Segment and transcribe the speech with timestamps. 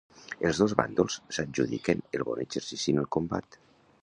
[0.47, 3.63] Els dos bàndols s'adjudiquen el bon exercici en el combat.